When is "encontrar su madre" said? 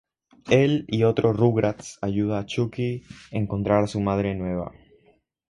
3.29-4.33